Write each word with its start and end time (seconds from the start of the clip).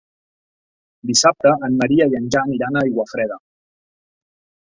Dissabte 1.09 1.51
en 1.67 1.75
Maria 1.81 2.07
i 2.13 2.17
en 2.21 2.25
Jan 2.37 2.55
iran 2.55 2.79
a 2.79 2.83
Aiguafreda. 2.87 3.37